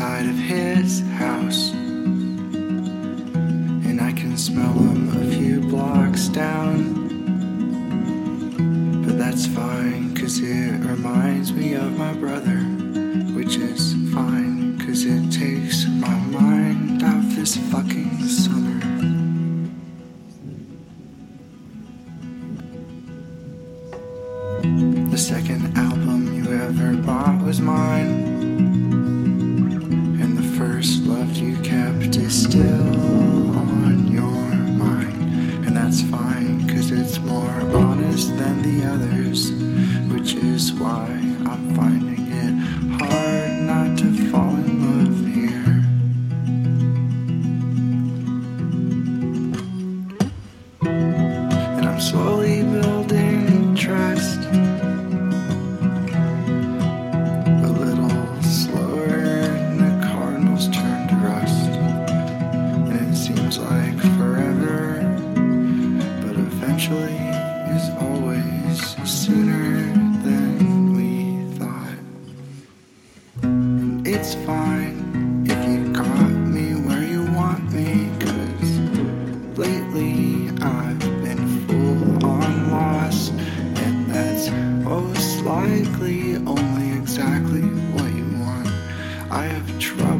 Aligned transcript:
outside 0.00 0.26
of 0.30 0.36
his 0.36 1.00
house. 1.18 1.72
And 3.84 4.00
I 4.00 4.12
can 4.12 4.38
smell 4.38 4.72
him 4.72 5.10
a 5.10 5.30
few 5.36 5.60
blocks 5.60 6.28
down. 6.28 6.94
But 9.04 9.18
that's 9.18 9.46
fine, 9.46 10.14
cause 10.16 10.40
it 10.40 10.80
reminds 10.80 11.52
me 11.52 11.74
of 11.74 11.98
my 11.98 12.14
brother. 12.14 12.60
Which 13.36 13.56
is 13.56 13.92
fine, 14.14 14.78
cause 14.78 15.04
it 15.04 15.30
takes 15.30 15.86
my 15.86 16.18
mind 16.30 17.02
off 17.02 17.36
this 17.36 17.58
fucking 17.70 18.22
summer. 18.24 18.80
The 25.10 25.18
second 25.18 25.76
album 25.76 26.32
you 26.32 26.50
ever 26.52 26.96
bought 26.96 27.44
was 27.44 27.60
mine. 27.60 28.59
Still 32.50 33.56
on 33.56 34.08
your 34.10 34.24
mind. 34.76 35.66
And 35.66 35.76
that's 35.76 36.02
fine, 36.02 36.66
cause 36.68 36.90
it's 36.90 37.20
more 37.20 37.48
honest 37.76 38.36
than 38.36 38.62
the 38.62 38.88
others. 38.88 39.52
Which 40.12 40.34
is 40.34 40.72
why 40.72 41.06
I'm 41.48 41.76
finding 41.76 42.09
eventually 66.80 67.12
is 67.76 67.90
always 68.00 68.96
sooner 69.08 69.82
than 70.22 70.94
we 70.96 71.58
thought. 71.58 71.98
And 73.42 74.06
it's 74.06 74.34
fine 74.46 75.44
if 75.46 75.68
you 75.68 75.92
got 75.92 76.30
me 76.30 76.72
where 76.86 77.04
you 77.04 77.24
want 77.32 77.70
me, 77.70 78.08
cause 78.18 79.58
lately 79.58 80.48
I've 80.62 80.98
been 81.22 81.68
full 81.68 82.26
on 82.26 82.70
lost, 82.70 83.32
and 83.32 84.10
that's 84.10 84.50
most 84.82 85.42
likely 85.42 86.36
only 86.36 86.96
exactly 86.96 87.60
what 87.92 88.10
you 88.14 88.24
want. 88.38 88.68
I 89.30 89.44
have 89.44 89.78
trouble 89.78 90.19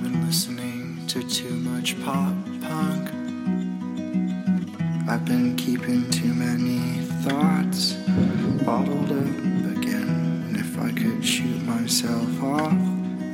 I've 0.00 0.10
been 0.10 0.26
listening 0.26 1.06
to 1.08 1.22
too 1.28 1.56
much 1.56 2.02
pop 2.02 2.34
punk. 2.62 3.10
I've 5.06 5.26
been 5.26 5.56
keeping 5.56 6.10
too 6.10 6.32
many 6.32 7.02
thoughts 7.22 7.92
bottled 8.64 9.12
up 9.12 9.76
again. 9.76 10.08
And 10.48 10.56
if 10.56 10.78
I 10.78 10.90
could 10.92 11.22
shoot 11.22 11.62
myself 11.64 12.42
off 12.42 12.72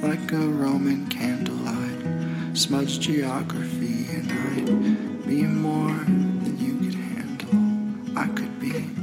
like 0.03 0.33
a 0.33 0.39
Roman 0.39 1.07
candle, 1.07 1.69
I'd 1.69 2.59
smudge 2.59 2.99
geography 2.99 4.09
and 4.11 4.33
I'd 4.33 5.25
be 5.25 5.45
more 5.45 5.95
than 5.95 6.59
you 6.59 6.75
could 6.81 6.99
handle. 6.99 8.19
I 8.19 8.27
could 8.27 8.59
be. 8.59 8.96